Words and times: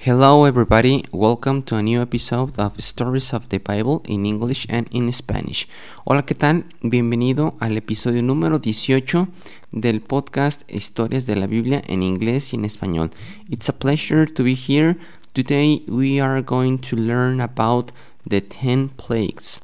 Hello, 0.00 0.44
everybody. 0.44 1.04
Welcome 1.10 1.64
to 1.64 1.74
a 1.74 1.82
new 1.82 2.00
episode 2.00 2.56
of 2.56 2.80
Stories 2.80 3.34
of 3.34 3.48
the 3.48 3.58
Bible 3.58 4.00
in 4.06 4.26
English 4.26 4.64
and 4.70 4.86
in 4.92 5.12
Spanish. 5.12 5.66
Hola, 6.04 6.22
¿qué 6.22 6.36
tal? 6.36 6.66
Bienvenido 6.82 7.56
al 7.58 7.76
episodio 7.76 8.22
número 8.22 8.60
18 8.60 9.26
del 9.72 10.00
podcast 10.00 10.62
Historias 10.70 11.26
de 11.26 11.34
la 11.34 11.48
Biblia 11.48 11.82
en 11.88 12.04
inglés 12.04 12.52
y 12.52 12.56
en 12.58 12.64
español. 12.64 13.10
It's 13.50 13.68
a 13.68 13.72
pleasure 13.72 14.24
to 14.24 14.44
be 14.44 14.54
here. 14.54 14.96
Today 15.34 15.82
we 15.88 16.20
are 16.20 16.42
going 16.42 16.78
to 16.78 16.94
learn 16.94 17.40
about 17.40 17.90
the 18.24 18.40
10 18.40 18.90
plagues, 18.90 19.60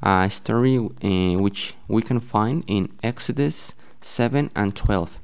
a 0.00 0.30
story 0.30 0.78
uh, 0.78 1.38
which 1.38 1.76
we 1.88 2.00
can 2.00 2.22
find 2.22 2.64
in 2.66 2.88
Exodus 3.02 3.74
7 4.00 4.50
and 4.54 4.74
12. 4.74 5.20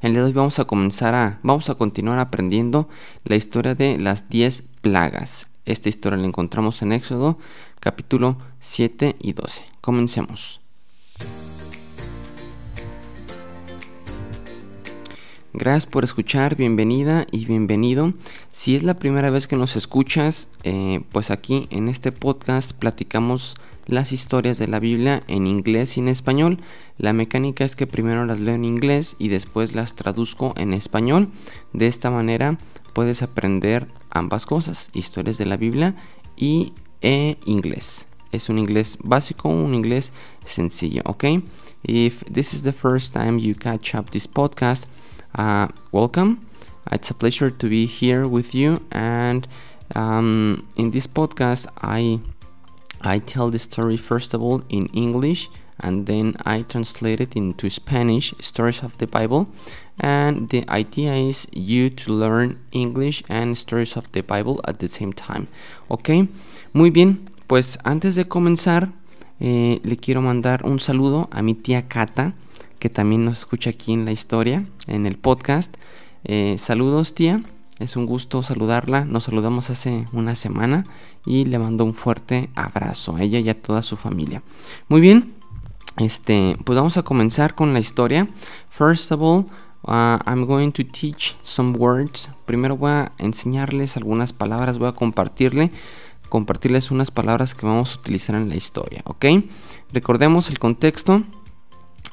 El 0.00 0.12
día 0.12 0.20
de 0.20 0.26
hoy 0.26 0.32
vamos 0.32 0.58
a 0.58 0.64
comenzar 0.64 1.14
a, 1.14 1.40
vamos 1.42 1.70
a 1.70 1.74
continuar 1.74 2.18
aprendiendo 2.18 2.88
la 3.24 3.36
historia 3.36 3.74
de 3.74 3.98
las 3.98 4.28
10 4.28 4.64
plagas. 4.80 5.48
Esta 5.64 5.88
historia 5.88 6.18
la 6.18 6.26
encontramos 6.26 6.82
en 6.82 6.92
Éxodo 6.92 7.38
capítulo 7.80 8.38
7 8.60 9.16
y 9.18 9.32
12. 9.32 9.62
Comencemos. 9.80 10.60
Gracias 15.56 15.86
por 15.86 16.02
escuchar, 16.02 16.56
bienvenida 16.56 17.28
y 17.30 17.44
bienvenido. 17.44 18.12
Si 18.50 18.74
es 18.74 18.82
la 18.82 18.98
primera 18.98 19.30
vez 19.30 19.46
que 19.46 19.54
nos 19.54 19.76
escuchas, 19.76 20.48
eh, 20.64 21.02
pues 21.12 21.30
aquí 21.30 21.68
en 21.70 21.88
este 21.88 22.10
podcast 22.10 22.72
platicamos 22.72 23.54
las 23.86 24.12
historias 24.12 24.58
de 24.58 24.68
la 24.68 24.80
Biblia 24.80 25.22
en 25.28 25.46
inglés 25.46 25.96
y 25.96 26.00
en 26.00 26.08
español. 26.08 26.58
La 26.98 27.12
mecánica 27.12 27.64
es 27.64 27.76
que 27.76 27.86
primero 27.86 28.24
las 28.24 28.40
leo 28.40 28.54
en 28.54 28.64
inglés 28.64 29.16
y 29.18 29.28
después 29.28 29.74
las 29.74 29.94
traduzco 29.94 30.54
en 30.56 30.74
español. 30.74 31.28
De 31.72 31.86
esta 31.86 32.10
manera 32.10 32.58
puedes 32.92 33.22
aprender 33.22 33.86
ambas 34.10 34.46
cosas, 34.46 34.90
historias 34.94 35.38
de 35.38 35.46
la 35.46 35.56
Biblia 35.56 35.94
y 36.36 36.72
e 37.02 37.36
inglés. 37.44 38.06
Es 38.32 38.48
un 38.48 38.58
inglés 38.58 38.98
básico, 39.04 39.48
un 39.48 39.74
inglés 39.74 40.12
sencillo, 40.44 41.02
¿ok? 41.04 41.24
If 41.84 42.24
this 42.24 42.54
is 42.54 42.62
the 42.62 42.72
first 42.72 43.12
time 43.12 43.38
you 43.38 43.54
catch 43.54 43.94
up 43.94 44.10
this 44.10 44.26
podcast, 44.26 44.86
uh, 45.36 45.68
welcome. 45.92 46.38
It's 46.90 47.10
a 47.10 47.14
pleasure 47.14 47.50
to 47.50 47.68
be 47.68 47.86
here 47.86 48.26
with 48.26 48.54
you 48.54 48.80
and 48.90 49.46
um, 49.94 50.66
in 50.76 50.90
this 50.90 51.06
podcast 51.06 51.68
I 51.80 52.20
I 53.04 53.18
tell 53.18 53.50
the 53.50 53.58
story 53.58 53.96
first 53.96 54.34
of 54.34 54.42
all 54.42 54.62
in 54.68 54.86
English 54.94 55.50
and 55.80 56.06
then 56.06 56.34
I 56.44 56.62
translate 56.62 57.20
it 57.20 57.36
into 57.36 57.68
Spanish, 57.68 58.34
stories 58.40 58.82
of 58.82 58.96
the 58.98 59.06
Bible. 59.06 59.48
And 60.00 60.48
the 60.48 60.64
idea 60.68 61.14
is 61.14 61.46
you 61.52 61.90
to 61.90 62.12
learn 62.12 62.58
English 62.72 63.22
and 63.28 63.56
stories 63.56 63.96
of 63.96 64.10
the 64.12 64.22
Bible 64.22 64.60
at 64.66 64.78
the 64.78 64.88
same 64.88 65.12
time. 65.12 65.46
Ok, 65.88 66.10
muy 66.72 66.90
bien, 66.90 67.28
pues 67.46 67.78
antes 67.84 68.14
de 68.14 68.26
comenzar, 68.26 68.92
eh, 69.40 69.80
le 69.84 69.96
quiero 69.96 70.22
mandar 70.22 70.64
un 70.64 70.80
saludo 70.80 71.28
a 71.30 71.42
mi 71.42 71.54
tía 71.54 71.86
Cata, 71.86 72.34
que 72.78 72.88
también 72.88 73.24
nos 73.24 73.38
escucha 73.38 73.70
aquí 73.70 73.92
en 73.92 74.04
la 74.04 74.12
historia, 74.12 74.66
en 74.86 75.06
el 75.06 75.16
podcast. 75.16 75.76
Eh, 76.24 76.56
saludos, 76.58 77.14
tía. 77.14 77.40
Es 77.80 77.96
un 77.96 78.06
gusto 78.06 78.42
saludarla. 78.42 79.04
Nos 79.04 79.24
saludamos 79.24 79.68
hace 79.68 80.06
una 80.12 80.36
semana 80.36 80.84
y 81.26 81.44
le 81.44 81.58
mando 81.58 81.84
un 81.84 81.94
fuerte 81.94 82.50
abrazo 82.54 83.16
a 83.16 83.22
ella 83.22 83.38
y 83.38 83.48
a 83.48 83.60
toda 83.60 83.82
su 83.82 83.96
familia. 83.96 84.42
Muy 84.88 85.00
bien, 85.00 85.34
este, 85.96 86.56
pues 86.64 86.76
vamos 86.76 86.96
a 86.96 87.02
comenzar 87.02 87.54
con 87.54 87.72
la 87.72 87.80
historia. 87.80 88.28
First 88.68 89.12
of 89.12 89.22
all, 89.22 89.46
uh, 89.86 90.18
I'm 90.26 90.46
going 90.46 90.72
to 90.72 90.84
teach 90.84 91.36
some 91.42 91.76
words. 91.78 92.30
Primero 92.46 92.76
voy 92.76 92.90
a 92.90 93.12
enseñarles 93.18 93.96
algunas 93.96 94.32
palabras, 94.32 94.78
voy 94.78 94.88
a 94.88 94.92
compartirle, 94.92 95.70
compartirles 96.28 96.90
unas 96.90 97.10
palabras 97.10 97.54
que 97.54 97.66
vamos 97.66 97.94
a 97.94 98.00
utilizar 98.00 98.36
en 98.36 98.48
la 98.48 98.56
historia, 98.56 99.02
¿ok? 99.04 99.26
Recordemos 99.92 100.50
el 100.50 100.58
contexto. 100.58 101.22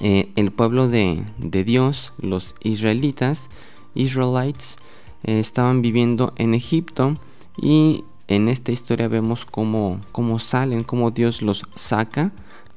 Eh, 0.04 0.32
el 0.36 0.52
pueblo 0.52 0.88
de, 0.88 1.24
de, 1.38 1.64
Dios, 1.64 2.14
los 2.18 2.56
israelitas, 2.62 3.52
Israelites, 3.94 4.78
eh, 5.24 5.40
estaban 5.40 5.84
viviendo 5.84 6.34
en 6.38 6.56
Egipto 6.56 7.14
y 7.62 8.04
en 8.36 8.48
esta 8.48 8.72
historia 8.72 9.10
vemos 9.10 9.46
cómo, 9.46 10.00
cómo 10.14 10.40
salen, 10.40 10.84
cómo 10.84 11.12
Dios 11.12 11.42
los 11.42 11.64
saca 11.76 12.32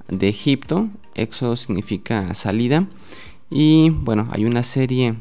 de 0.09 0.29
Egipto. 0.29 0.89
Éxodo 1.15 1.55
significa 1.55 2.35
salida. 2.35 2.89
Y 3.51 3.91
bueno, 3.91 4.27
hay 4.33 4.47
una 4.47 4.65
serie 4.65 5.15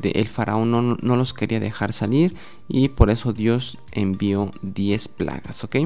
de 0.00 0.10
el 0.10 0.28
faraón 0.28 0.70
no, 0.70 0.80
no, 0.82 1.16
los 1.16 1.34
quería 1.34 1.58
dejar 1.58 1.92
salir 1.92 2.36
y 2.68 2.88
por 2.88 3.10
eso 3.10 3.32
Dios 3.32 3.78
envió 3.90 4.52
10 4.62 5.08
plagas, 5.08 5.64
¿ok? 5.64 5.76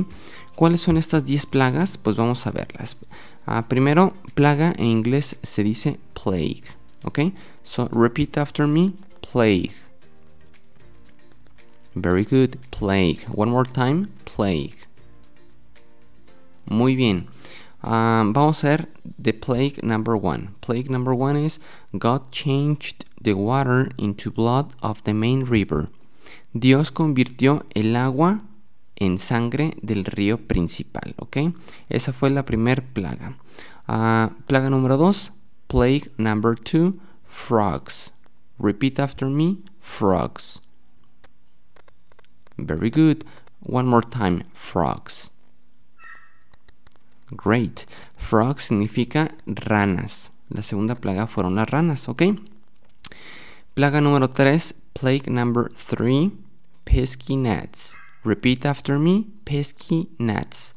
¿Cuáles 0.54 0.82
son 0.82 0.98
estas 0.98 1.24
10 1.24 1.46
plagas? 1.46 1.96
Pues 1.96 2.14
vamos 2.16 2.46
a 2.46 2.50
verlas. 2.50 2.98
Uh, 3.46 3.62
primero, 3.66 4.12
plaga 4.34 4.74
en 4.76 4.86
inglés 4.86 5.36
se 5.42 5.64
dice 5.64 5.98
plague, 6.12 6.64
¿ok? 7.04 7.20
So 7.62 7.88
repeat 7.88 8.36
after 8.36 8.66
me, 8.66 8.92
plague. 9.32 9.83
Very 11.94 12.24
good. 12.24 12.58
Plague. 12.70 13.22
One 13.28 13.50
more 13.50 13.64
time. 13.64 14.08
Plague. 14.24 14.86
Muy 16.68 16.96
bien. 16.96 17.28
Um, 17.82 18.32
vamos 18.32 18.64
a 18.64 18.68
ver 18.68 18.88
the 19.18 19.32
plague 19.32 19.82
number 19.82 20.16
one. 20.16 20.54
Plague 20.60 20.90
number 20.90 21.14
one 21.14 21.36
is 21.36 21.58
God 21.96 22.30
changed 22.32 23.04
the 23.20 23.34
water 23.34 23.90
into 23.98 24.30
blood 24.30 24.72
of 24.82 25.04
the 25.04 25.12
main 25.12 25.44
river. 25.44 25.88
Dios 26.54 26.90
convirtió 26.90 27.64
el 27.74 27.94
agua 27.96 28.40
en 28.96 29.18
sangre 29.18 29.74
del 29.82 30.04
río 30.04 30.38
principal, 30.48 31.14
¿ok? 31.18 31.54
Esa 31.90 32.12
fue 32.12 32.30
la 32.30 32.44
primer 32.44 32.82
plaga. 32.82 33.36
Uh, 33.86 34.30
plaga 34.46 34.70
número 34.70 34.96
dos. 34.96 35.30
Plague 35.68 36.10
number 36.16 36.54
two. 36.54 36.98
Frogs. 37.24 38.12
Repeat 38.58 38.98
after 38.98 39.28
me. 39.28 39.58
Frogs. 39.80 40.62
Very 42.56 42.90
good. 42.90 43.24
One 43.60 43.86
more 43.86 44.02
time. 44.02 44.44
Frogs. 44.52 45.30
Great. 47.30 47.86
Frog 48.16 48.60
significa 48.60 49.30
ranas. 49.46 50.30
La 50.48 50.62
segunda 50.62 50.94
plaga 50.94 51.26
fueron 51.26 51.54
las 51.54 51.68
ranas, 51.68 52.08
¿ok? 52.08 52.22
Plaga 53.74 54.00
número 54.00 54.30
3. 54.30 54.74
Plague 54.92 55.30
number 55.30 55.70
3. 55.88 56.30
Pesky 56.84 57.36
gnats. 57.36 57.96
Repeat 58.22 58.66
after 58.66 58.98
me. 58.98 59.24
Pesky 59.44 60.10
gnats. 60.18 60.74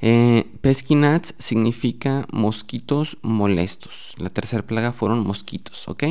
Eh, 0.00 0.44
pesky 0.60 0.96
gnats 0.96 1.34
significa 1.38 2.26
mosquitos 2.32 3.18
molestos. 3.22 4.14
La 4.18 4.30
tercera 4.30 4.66
plaga 4.66 4.92
fueron 4.92 5.20
mosquitos, 5.20 5.88
¿ok? 5.88 6.02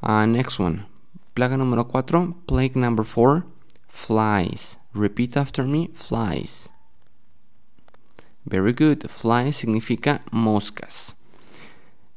Uh, 0.00 0.26
next 0.26 0.60
one. 0.60 0.91
Plaga 1.34 1.56
número 1.56 1.84
4, 1.88 2.34
plague 2.46 2.76
number 2.76 3.04
4, 3.04 3.44
flies. 3.88 4.76
Repeat 4.92 5.36
after 5.36 5.64
me, 5.64 5.88
flies. 5.94 6.68
Very 8.44 8.72
good. 8.72 9.08
Flies 9.08 9.56
significa 9.56 10.20
moscas. 10.30 11.14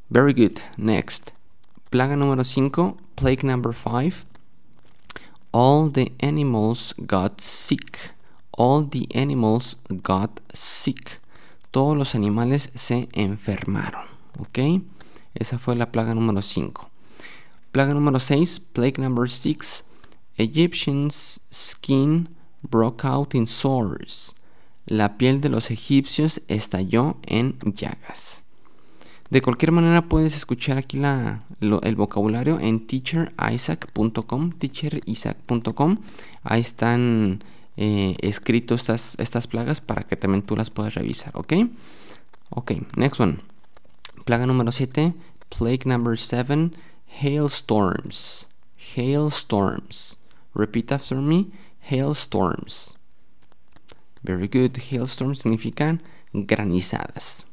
Very 0.10 0.34
good. 0.34 0.60
Next. 0.78 1.32
Plaga 1.92 2.16
número 2.16 2.44
5, 2.44 2.98
plague 3.16 3.44
number 3.44 3.72
5. 3.72 4.26
All 5.54 5.90
the 5.90 6.12
animals 6.20 6.94
got 7.06 7.40
sick. 7.40 8.12
All 8.58 8.84
the 8.84 9.08
animals 9.16 9.78
got 10.04 10.42
sick. 10.54 11.22
Todos 11.72 11.96
los 11.96 12.16
animales 12.16 12.70
se 12.76 13.08
enfermaron. 13.14 14.08
¿Ok? 14.40 14.82
Esa 15.34 15.58
fue 15.58 15.76
la 15.76 15.92
plaga 15.92 16.14
número 16.16 16.42
5. 16.42 16.90
Plaga 17.76 17.94
número 17.94 18.22
6, 18.22 18.62
plague 18.72 19.02
number 19.02 19.30
6. 19.30 19.84
Egyptians' 20.38 21.42
skin 21.52 22.30
broke 22.62 23.06
out 23.06 23.36
in 23.36 23.46
sores. 23.46 24.38
La 24.86 25.18
piel 25.18 25.42
de 25.42 25.50
los 25.50 25.70
egipcios 25.72 26.42
estalló 26.48 27.18
en 27.24 27.60
llagas. 27.74 28.44
De 29.30 29.42
cualquier 29.42 29.74
manera 29.74 30.08
puedes 30.08 30.38
escuchar 30.38 30.78
aquí 30.78 31.02
el 31.60 31.96
vocabulario 31.98 32.62
en 32.62 32.88
teacherisaac.com, 32.88 34.52
teacherisaac.com. 34.52 35.98
Ahí 36.44 36.62
están 36.62 37.44
eh, 37.76 38.16
estas, 38.22 39.18
estas 39.20 39.48
plagas 39.48 39.82
para 39.82 40.04
que 40.04 40.16
también 40.16 40.44
tú 40.44 40.56
las 40.56 40.70
puedas 40.70 40.94
revisar, 40.94 41.34
¿ok? 41.36 41.52
Ok, 42.52 42.72
next 42.96 43.20
one. 43.20 43.40
Plaga 44.24 44.46
número 44.46 44.72
7, 44.72 45.14
plague 45.50 45.82
number 45.84 46.18
7 46.18 46.72
hailstorms. 47.22 48.46
Hailstorms. 48.78 50.18
Repeat 50.54 50.92
after 50.92 51.16
me. 51.16 51.52
Hailstorms. 51.80 52.98
Very 54.24 54.48
good. 54.48 54.78
Hailstorms 54.78 55.44
significan 55.44 56.02
granizadas. 56.34 57.46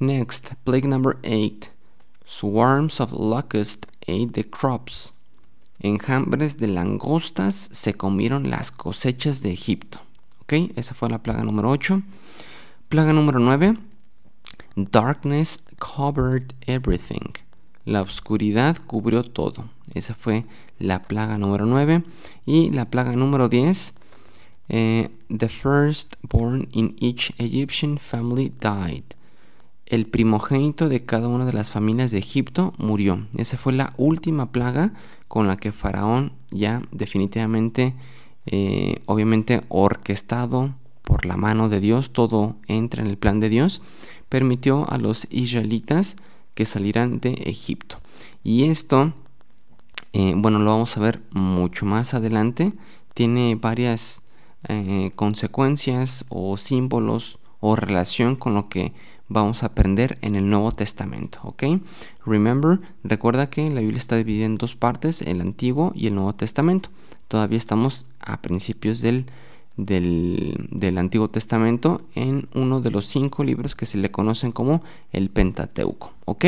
Next, 0.00 0.54
plague 0.64 0.84
number 0.84 1.18
8. 1.22 1.70
Swarms 2.24 3.00
of 3.00 3.12
locusts 3.12 3.86
ate 4.08 4.32
the 4.32 4.42
crops. 4.42 5.12
enjambres 5.82 6.58
de 6.58 6.68
langostas 6.68 7.54
se 7.54 7.94
comieron 7.94 8.50
las 8.50 8.70
cosechas 8.70 9.42
de 9.42 9.52
Egipto. 9.52 10.00
¿Ok? 10.40 10.52
Esa 10.76 10.94
fue 10.94 11.08
la 11.08 11.22
plaga 11.22 11.42
número 11.44 11.70
8. 11.70 12.02
Plaga 12.88 13.12
número 13.12 13.38
9. 13.38 13.76
Darkness 14.76 15.60
covered 15.78 16.54
everything. 16.66 17.34
La 17.84 18.02
oscuridad 18.02 18.76
cubrió 18.86 19.24
todo. 19.24 19.64
Esa 19.94 20.14
fue 20.14 20.44
la 20.78 21.02
plaga 21.02 21.38
número 21.38 21.66
9. 21.66 22.02
Y 22.46 22.70
la 22.70 22.90
plaga 22.90 23.12
número 23.12 23.48
10. 23.48 23.94
Eh, 24.68 25.10
the 25.28 25.48
firstborn 25.48 26.68
in 26.72 26.96
each 27.00 27.32
Egyptian 27.38 27.98
family 27.98 28.52
died. 28.60 29.04
El 29.86 30.06
primogénito 30.06 30.88
de 30.88 31.04
cada 31.04 31.28
una 31.28 31.44
de 31.44 31.52
las 31.52 31.70
familias 31.70 32.10
de 32.10 32.18
Egipto 32.18 32.72
murió. 32.78 33.26
Esa 33.36 33.58
fue 33.58 33.72
la 33.72 33.92
última 33.98 34.50
plaga 34.50 34.92
con 35.28 35.46
la 35.46 35.56
que 35.56 35.72
Faraón 35.72 36.32
ya 36.50 36.82
definitivamente, 36.92 37.94
eh, 38.46 39.02
obviamente 39.06 39.62
orquestado 39.68 40.74
por 41.02 41.26
la 41.26 41.36
mano 41.36 41.68
de 41.68 41.80
Dios, 41.80 42.12
todo 42.12 42.56
entra 42.68 43.02
en 43.02 43.10
el 43.10 43.18
plan 43.18 43.40
de 43.40 43.48
Dios, 43.48 43.82
permitió 44.28 44.90
a 44.90 44.98
los 44.98 45.26
israelitas 45.30 46.16
que 46.54 46.66
salieran 46.66 47.20
de 47.20 47.32
Egipto. 47.44 47.98
Y 48.42 48.64
esto, 48.64 49.12
eh, 50.12 50.34
bueno, 50.36 50.58
lo 50.58 50.70
vamos 50.70 50.96
a 50.96 51.00
ver 51.00 51.22
mucho 51.30 51.86
más 51.86 52.14
adelante, 52.14 52.72
tiene 53.14 53.54
varias 53.54 54.22
eh, 54.68 55.12
consecuencias 55.16 56.24
o 56.28 56.56
símbolos 56.56 57.38
o 57.60 57.76
relación 57.76 58.36
con 58.36 58.54
lo 58.54 58.68
que 58.68 58.92
vamos 59.28 59.62
a 59.62 59.66
aprender 59.66 60.18
en 60.20 60.34
el 60.34 60.48
Nuevo 60.48 60.72
Testamento, 60.72 61.40
¿ok? 61.42 61.64
Remember, 62.26 62.80
recuerda 63.02 63.48
que 63.48 63.70
la 63.70 63.80
Biblia 63.80 63.98
está 63.98 64.16
dividida 64.16 64.44
en 64.44 64.58
dos 64.58 64.76
partes, 64.76 65.22
el 65.22 65.40
Antiguo 65.40 65.92
y 65.94 66.06
el 66.06 66.14
Nuevo 66.14 66.34
Testamento. 66.34 66.90
Todavía 67.28 67.56
estamos 67.56 68.06
a 68.20 68.42
principios 68.42 69.00
del, 69.00 69.26
del, 69.76 70.68
del 70.70 70.98
Antiguo 70.98 71.28
Testamento 71.28 72.02
en 72.14 72.48
uno 72.54 72.80
de 72.80 72.90
los 72.90 73.06
cinco 73.06 73.44
libros 73.44 73.74
que 73.74 73.86
se 73.86 73.98
le 73.98 74.10
conocen 74.10 74.52
como 74.52 74.82
el 75.12 75.30
Pentateuco, 75.30 76.12
¿ok? 76.24 76.44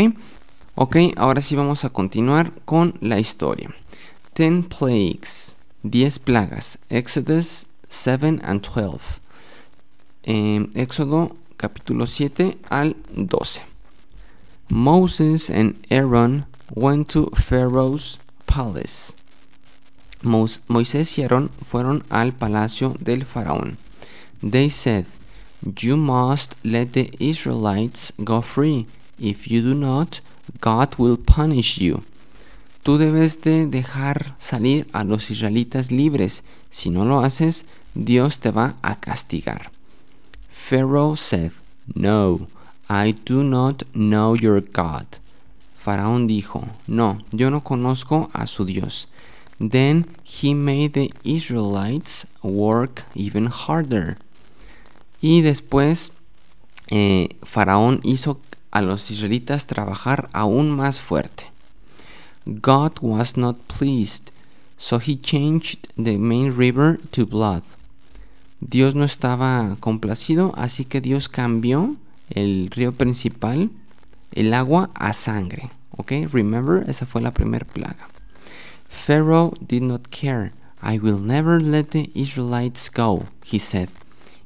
Ok, 0.76 0.96
ahora 1.16 1.40
sí 1.40 1.54
vamos 1.54 1.84
a 1.84 1.90
continuar 1.90 2.52
con 2.64 2.94
la 3.00 3.20
historia. 3.20 3.72
Ten 4.32 4.64
plagues, 4.64 5.54
10 5.84 6.18
plagas, 6.18 6.78
Exodus 6.88 7.68
7 7.88 8.40
and 8.42 8.60
12. 8.60 9.20
Eh, 10.24 10.66
Éxodo 10.74 11.36
capítulo 11.56 12.06
7 12.06 12.58
al 12.70 12.96
12. 13.14 13.62
Moses 14.68 15.50
and 15.50 15.76
Aaron 15.90 16.46
went 16.74 17.08
to 17.12 17.30
Pharaoh's 17.36 18.18
palace. 18.46 19.14
Moisés 20.24 21.18
y 21.18 21.22
Aarón 21.22 21.50
fueron 21.62 22.04
al 22.08 22.32
palacio 22.32 22.94
del 22.98 23.24
faraón. 23.24 23.76
They 24.40 24.70
said, 24.70 25.06
You 25.80 25.96
must 25.96 26.54
let 26.62 26.92
the 26.92 27.10
Israelites 27.18 28.12
go 28.18 28.42
free. 28.42 28.86
If 29.18 29.46
you 29.46 29.62
do 29.62 29.74
not, 29.74 30.20
God 30.60 30.94
will 30.98 31.16
punish 31.16 31.78
you. 31.78 32.02
Tú 32.82 32.98
debes 32.98 33.40
de 33.40 33.66
dejar 33.66 34.34
salir 34.38 34.86
a 34.92 35.04
los 35.04 35.30
israelitas 35.30 35.90
libres. 35.90 36.42
Si 36.68 36.90
no 36.90 37.04
lo 37.04 37.20
haces, 37.20 37.64
Dios 37.94 38.40
te 38.40 38.50
va 38.50 38.76
a 38.82 38.96
castigar. 38.96 39.70
Pharaoh 40.50 41.16
said, 41.16 41.52
No, 41.94 42.48
I 42.88 43.12
do 43.24 43.42
not 43.42 43.84
know 43.94 44.34
your 44.34 44.60
God. 44.60 45.06
Faraón 45.76 46.26
dijo, 46.26 46.66
No, 46.86 47.18
yo 47.32 47.50
no 47.50 47.62
conozco 47.62 48.28
a 48.32 48.46
su 48.46 48.64
Dios. 48.64 49.08
Then 49.58 50.06
he 50.24 50.54
made 50.54 50.92
the 50.92 51.12
Israelites 51.24 52.26
work 52.42 53.04
even 53.14 53.46
harder. 53.46 54.18
Y 55.20 55.42
después 55.42 56.12
eh, 56.88 57.28
Faraón 57.42 58.00
hizo 58.02 58.40
a 58.70 58.82
los 58.82 59.10
israelitas 59.10 59.66
trabajar 59.66 60.28
aún 60.32 60.70
más 60.70 61.00
fuerte. 61.00 61.50
God 62.44 62.98
was 63.00 63.36
not 63.36 63.56
pleased, 63.68 64.30
so 64.76 64.98
he 64.98 65.16
changed 65.16 65.88
the 65.96 66.18
main 66.18 66.54
river 66.54 66.98
to 67.12 67.24
blood. 67.24 67.62
Dios 68.60 68.94
no 68.94 69.04
estaba 69.04 69.76
complacido, 69.80 70.52
así 70.56 70.84
que 70.84 71.00
Dios 71.00 71.28
cambió 71.28 71.96
el 72.30 72.70
río 72.70 72.92
principal, 72.92 73.70
el 74.32 74.52
agua, 74.52 74.90
a 74.94 75.12
sangre. 75.12 75.70
¿Ok? 75.96 76.12
Remember, 76.32 76.88
esa 76.88 77.06
fue 77.06 77.22
la 77.22 77.32
primera 77.32 77.64
plaga. 77.64 78.08
Pharaoh 78.88 79.54
did 79.60 79.82
not 79.82 80.08
care. 80.10 80.52
I 80.82 80.98
will 80.98 81.20
never 81.20 81.60
let 81.60 81.90
the 81.90 82.10
Israelites 82.14 82.90
go, 82.90 83.24
he 83.44 83.58
said. 83.58 83.88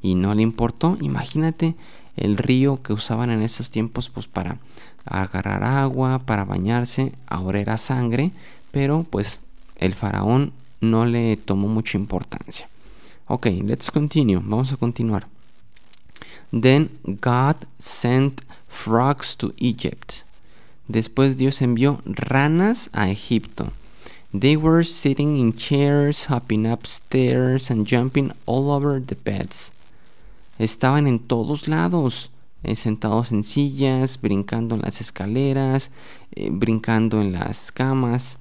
Y 0.02 0.14
no 0.14 0.34
le 0.34 0.42
importó, 0.42 0.96
imagínate 1.00 1.74
el 2.16 2.36
río 2.36 2.82
que 2.82 2.92
usaban 2.92 3.30
en 3.30 3.42
esos 3.42 3.70
tiempos 3.70 4.08
pues 4.08 4.26
para 4.26 4.58
agarrar 5.04 5.64
agua, 5.64 6.20
para 6.20 6.44
bañarse, 6.44 7.12
ahora 7.26 7.60
era 7.60 7.78
sangre, 7.78 8.30
pero 8.70 9.04
pues 9.08 9.42
el 9.76 9.94
faraón 9.94 10.52
no 10.80 11.04
le 11.04 11.36
tomó 11.36 11.68
mucha 11.68 11.98
importancia. 11.98 12.68
Ok, 13.26 13.46
let's 13.64 13.90
continue. 13.90 14.36
Vamos 14.36 14.72
a 14.72 14.76
continuar. 14.76 15.26
Then 16.50 16.90
God 17.04 17.56
sent 17.78 18.40
frogs 18.68 19.36
to 19.36 19.52
Egypt. 19.58 20.22
Después 20.88 21.36
Dios 21.36 21.60
envió 21.60 22.00
ranas 22.06 22.88
a 22.92 23.10
Egipto. 23.10 23.70
They 24.32 24.56
were 24.56 24.84
sitting 24.84 25.38
in 25.38 25.54
chairs, 25.54 26.26
hopping 26.26 26.66
upstairs 26.66 27.70
and 27.70 27.86
jumping 27.86 28.32
all 28.44 28.70
over 28.70 29.00
the 29.00 29.14
beds. 29.14 29.72
Estaban 30.58 31.06
en 31.06 31.20
todos 31.20 31.66
lados, 31.66 32.30
eh, 32.62 32.74
sentados 32.74 33.32
en 33.32 33.42
sillas, 33.42 34.20
brincando 34.20 34.74
en 34.74 34.82
las 34.82 35.00
escaleras, 35.00 35.90
eh, 36.32 36.50
brincando 36.52 37.22
en 37.22 37.32
las 37.32 37.70
camas. 37.70 38.36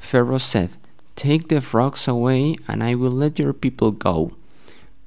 Pharaoh 0.00 0.38
said, 0.38 0.70
Take 1.16 1.48
the 1.48 1.60
frogs 1.60 2.08
away 2.08 2.56
and 2.66 2.82
I 2.82 2.94
will 2.94 3.12
let 3.12 3.38
your 3.38 3.52
people 3.52 3.92
go. 3.92 4.32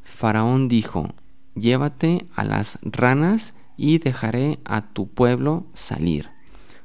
Faraón 0.04 0.68
dijo, 0.68 1.14
llévate 1.56 2.28
a 2.36 2.44
las 2.44 2.80
ranas 2.84 3.54
y 3.78 3.98
dejaré 3.98 4.60
a 4.66 4.82
tu 4.94 5.08
pueblo 5.08 5.66
salir. 5.74 6.30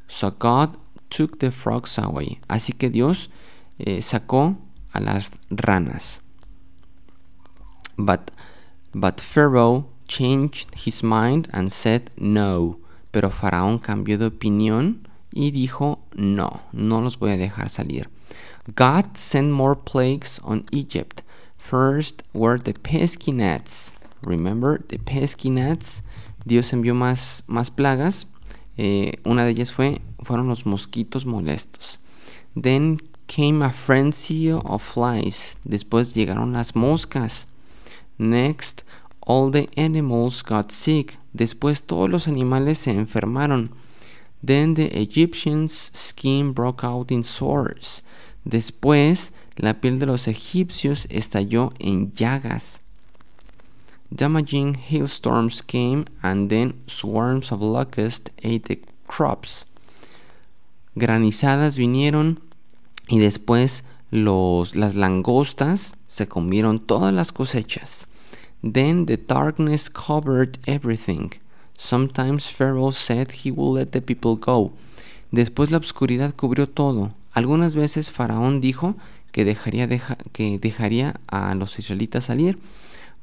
So 0.06 0.32
God 0.32 0.76
took 1.12 1.38
the 1.38 1.50
frogs 1.50 1.98
away. 1.98 2.40
Así 2.48 2.72
que 2.72 2.88
Dios 2.88 3.28
eh, 3.78 4.00
sacó 4.00 4.56
a 4.92 5.00
las 5.00 5.32
ranas. 5.50 6.20
But, 7.98 8.30
but 8.94 9.20
Pharaoh 9.20 9.88
changed 10.08 10.74
his 10.74 11.02
mind 11.02 11.48
and 11.52 11.70
said 11.70 12.10
no. 12.16 12.78
Pero 13.12 13.30
Faraón 13.30 13.78
cambió 13.78 14.16
de 14.16 14.26
opinión 14.26 15.06
y 15.32 15.50
dijo 15.50 16.00
no, 16.14 16.62
no 16.72 17.00
los 17.00 17.18
voy 17.18 17.32
a 17.32 17.36
dejar 17.36 17.68
salir. 17.68 18.08
God 18.74 19.16
sent 19.16 19.52
more 19.52 19.76
plagues 19.76 20.40
on 20.42 20.64
Egypt. 20.72 21.22
First 21.58 22.22
were 22.32 22.58
the 22.58 22.72
pesky 22.72 23.32
gnats. 23.32 23.92
Remember 24.22 24.78
the 24.78 24.98
pesky 24.98 25.50
gnats. 25.50 26.02
Dios 26.46 26.72
envió 26.72 26.94
más, 26.94 27.42
más 27.46 27.70
plagas. 27.70 28.26
Eh, 28.84 29.20
una 29.22 29.44
de 29.44 29.52
ellas 29.52 29.72
fue, 29.72 30.02
fueron 30.24 30.48
los 30.48 30.66
mosquitos 30.66 31.24
molestos. 31.24 32.00
Then 32.60 32.98
came 33.28 33.64
a 33.64 33.70
frenzy 33.70 34.50
of 34.50 34.82
flies. 34.82 35.56
Después 35.62 36.14
llegaron 36.14 36.52
las 36.52 36.74
moscas. 36.74 37.46
Next, 38.18 38.82
all 39.20 39.52
the 39.52 39.70
animals 39.76 40.42
got 40.42 40.72
sick. 40.72 41.16
Después 41.32 41.84
todos 41.84 42.10
los 42.10 42.26
animales 42.26 42.80
se 42.80 42.90
enfermaron. 42.90 43.70
Then 44.44 44.74
the 44.74 45.00
Egyptians' 45.00 45.92
skin 45.94 46.52
broke 46.52 46.84
out 46.84 47.12
in 47.12 47.22
sores. 47.22 48.02
Después, 48.44 49.32
la 49.58 49.80
piel 49.80 50.00
de 50.00 50.06
los 50.06 50.26
egipcios 50.26 51.06
estalló 51.08 51.72
en 51.78 52.10
llagas. 52.14 52.80
Damaging 54.14 54.74
hailstorms 54.74 55.62
came 55.62 56.04
and 56.22 56.50
then 56.50 56.74
swarms 56.86 57.50
of 57.50 57.62
locusts 57.62 58.30
ate 58.42 58.64
the 58.64 58.80
crops. 59.06 59.64
Granizadas 60.94 61.78
vinieron 61.78 62.40
y 63.08 63.18
después 63.18 63.84
los, 64.10 64.76
las 64.76 64.96
langostas 64.96 65.96
se 66.06 66.28
comieron 66.28 66.78
todas 66.80 67.14
las 67.14 67.32
cosechas. 67.32 68.06
Then 68.62 69.06
the 69.06 69.16
darkness 69.16 69.88
covered 69.88 70.58
everything. 70.66 71.30
Sometimes 71.74 72.50
Pharaoh 72.50 72.92
said 72.92 73.32
he 73.44 73.50
would 73.50 73.78
let 73.78 73.92
the 73.92 74.02
people 74.02 74.36
go. 74.36 74.72
Después 75.30 75.70
la 75.70 75.78
oscuridad 75.78 76.34
cubrió 76.36 76.68
todo. 76.68 77.14
Algunas 77.32 77.74
veces 77.74 78.12
Faraón 78.12 78.60
dijo 78.60 78.94
que 79.32 79.46
dejaría, 79.46 79.88
que 80.32 80.58
dejaría 80.58 81.18
a 81.26 81.54
los 81.54 81.78
israelitas 81.78 82.26
salir, 82.26 82.58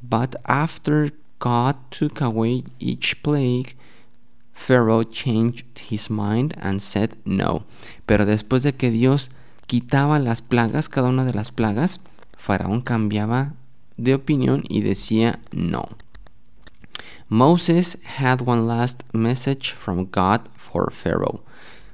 but 0.02 0.36
after 0.46 1.10
God 1.40 1.76
took 1.92 2.22
away 2.22 2.64
each 2.80 3.22
plague, 3.24 3.76
Pharaoh 4.52 5.04
changed 5.04 5.80
his 5.80 6.10
mind 6.10 6.54
and 6.60 6.82
said 6.82 7.16
no. 7.26 7.64
Pero 8.06 8.26
después 8.26 8.64
de 8.64 8.74
que 8.74 8.92
Dios 8.92 9.30
quitaba 9.68 10.20
las 10.20 10.42
plagas, 10.42 10.90
cada 10.90 11.08
una 11.08 11.24
de 11.24 11.34
las 11.34 11.52
plagas, 11.52 12.00
Faraón 12.38 12.82
cambiaba 12.82 13.54
de 13.98 14.14
opinión 14.14 14.64
y 14.70 14.82
decía 14.82 15.40
no. 15.52 15.90
Moses 17.30 17.98
had 18.18 18.42
one 18.42 18.68
last 18.68 19.04
message 19.14 19.72
from 19.72 20.06
God 20.06 20.50
for 20.56 20.92
Pharaoh. 20.92 21.42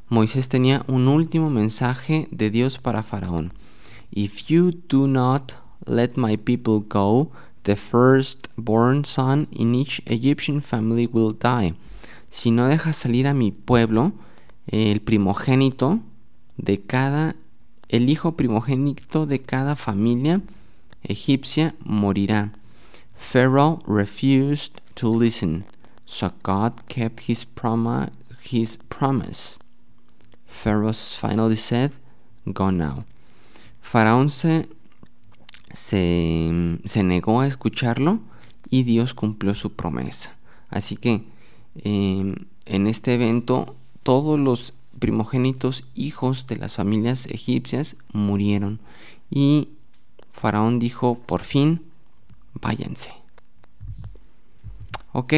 Moisés 0.10 0.48
tenía 0.48 0.84
un 0.88 1.08
último 1.08 1.50
mensaje 1.50 2.28
de 2.32 2.50
Dios 2.50 2.78
para 2.78 3.04
Faraón. 3.04 3.52
If 4.12 4.50
you 4.50 4.72
do 4.72 5.08
not 5.08 5.56
let 5.86 6.16
my 6.16 6.38
people 6.38 6.80
go, 6.80 7.32
the 7.66 7.76
firstborn 7.76 9.04
son 9.04 9.48
in 9.52 9.76
each 9.76 10.02
Egyptian 10.06 10.62
family 10.62 11.06
will 11.08 11.32
die. 11.32 11.74
Si 12.30 12.52
no 12.52 12.68
dejas 12.68 12.96
salir 12.96 13.28
a 13.28 13.34
mi 13.34 13.52
pueblo, 13.52 14.14
el 14.68 15.00
primogénito 15.02 16.02
de 16.58 16.82
cada, 16.82 17.36
el 17.90 18.10
hijo 18.10 18.34
primogénito 18.38 19.26
de 19.26 19.40
cada 19.40 19.76
familia 19.76 20.42
egipcia 21.04 21.76
morirá. 21.84 22.52
Pharaoh 23.16 23.82
refused 23.88 24.82
to 24.96 25.10
listen, 25.10 25.66
so 26.06 26.32
God 26.44 26.88
kept 26.88 27.22
his, 27.22 27.46
his 28.42 28.78
promise. 28.90 29.60
Pharaoh 30.46 30.94
finally 30.94 31.56
said, 31.56 31.94
Go 32.52 32.70
now. 32.70 33.06
Faraón 33.82 34.30
se, 34.30 34.68
se, 35.76 37.04
negó 37.04 37.42
a 37.42 37.48
escucharlo 37.48 38.20
y 38.70 38.84
Dios 38.84 39.14
cumplió 39.14 39.54
su 39.54 39.74
promesa. 39.74 40.38
Así 40.70 40.98
que 40.98 41.24
em, 41.76 42.36
en 42.66 42.88
este 42.88 43.14
evento 43.14 43.76
todos 44.04 44.40
los 44.40 44.74
primogénitos 45.00 45.86
hijos 45.94 46.48
de 46.48 46.56
las 46.56 46.76
familias 46.76 47.26
egipcias 47.28 47.98
murieron 48.14 48.80
y 49.30 49.70
Faraón 50.32 50.80
dijo, 50.80 51.16
por 51.16 51.42
fin, 51.42 51.82
váyanse. 52.54 53.12
Ok, 55.12 55.34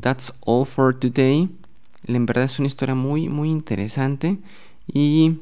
that's 0.00 0.34
all 0.40 0.64
for 0.64 0.98
today. 0.98 1.48
En 2.04 2.26
verdad 2.26 2.44
es 2.44 2.58
una 2.58 2.68
historia 2.68 2.94
muy, 2.94 3.28
muy 3.28 3.50
interesante. 3.50 4.38
Y 4.90 5.40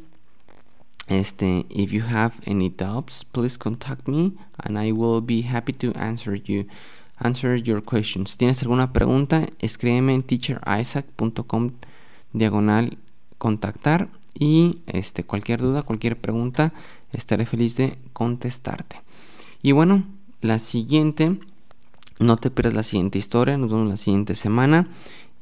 este, 1.08 1.66
if 1.70 1.92
you 1.92 2.02
have 2.02 2.34
any 2.46 2.68
doubts, 2.68 3.24
please 3.24 3.56
contact 3.58 4.08
me 4.08 4.32
and 4.58 4.78
I 4.78 4.92
will 4.92 5.20
be 5.20 5.42
happy 5.42 5.72
to 5.74 5.92
answer 5.96 6.34
you. 6.34 6.66
Answer 7.18 7.56
your 7.56 7.82
questions. 7.82 8.32
Si 8.32 8.36
tienes 8.36 8.62
alguna 8.62 8.92
pregunta, 8.92 9.48
escríbeme 9.58 10.14
en 10.14 10.22
teacherisaac.com 10.22 11.70
diagonal 12.32 12.98
contactar 13.38 14.08
y 14.38 14.80
este, 14.86 15.24
cualquier 15.24 15.60
duda, 15.60 15.82
cualquier 15.82 16.18
pregunta, 16.18 16.74
estaré 17.12 17.46
feliz 17.46 17.76
de 17.76 17.98
contestarte. 18.12 19.00
Y 19.62 19.72
bueno, 19.72 20.04
la 20.42 20.58
siguiente, 20.58 21.38
no 22.18 22.36
te 22.36 22.50
pierdas 22.50 22.74
la 22.74 22.82
siguiente 22.82 23.18
historia, 23.18 23.56
nos 23.56 23.72
vemos 23.72 23.88
la 23.88 23.96
siguiente 23.96 24.34
semana. 24.34 24.88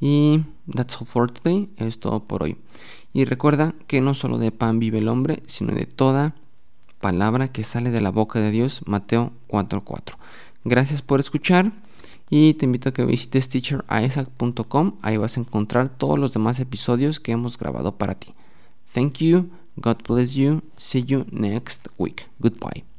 Y 0.00 0.44
that's 0.74 1.00
all 1.00 1.06
for 1.06 1.30
today, 1.30 1.70
es 1.76 1.98
todo 1.98 2.24
por 2.24 2.42
hoy. 2.42 2.56
Y 3.12 3.24
recuerda 3.24 3.74
que 3.86 4.00
no 4.00 4.14
solo 4.14 4.38
de 4.38 4.52
pan 4.52 4.78
vive 4.78 4.98
el 4.98 5.08
hombre, 5.08 5.42
sino 5.46 5.72
de 5.72 5.86
toda 5.86 6.34
palabra 7.00 7.48
que 7.48 7.64
sale 7.64 7.90
de 7.90 8.00
la 8.00 8.10
boca 8.10 8.40
de 8.40 8.50
Dios, 8.50 8.82
Mateo 8.86 9.32
4:4. 9.48 10.16
Gracias 10.64 11.02
por 11.02 11.20
escuchar 11.20 11.72
y 12.30 12.54
te 12.54 12.64
invito 12.64 12.88
a 12.88 12.92
que 12.92 13.04
visites 13.04 13.48
teacherisaac.com, 13.48 14.94
ahí 15.02 15.16
vas 15.16 15.36
a 15.36 15.40
encontrar 15.40 15.90
todos 15.90 16.18
los 16.18 16.32
demás 16.32 16.58
episodios 16.60 17.20
que 17.20 17.32
hemos 17.32 17.58
grabado 17.58 17.96
para 17.96 18.14
ti. 18.14 18.34
Thank 18.92 19.18
you, 19.18 19.50
God 19.76 19.98
bless 20.08 20.34
you, 20.34 20.62
see 20.76 21.04
you 21.04 21.26
next 21.30 21.88
week. 21.98 22.26
Goodbye. 22.38 22.93